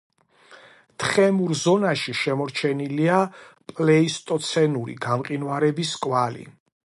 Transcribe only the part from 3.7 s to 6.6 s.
პლეისტოცენური გამყინვარების კვალი.